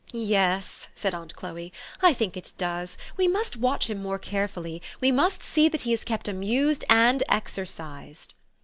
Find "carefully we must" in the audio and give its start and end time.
4.17-5.43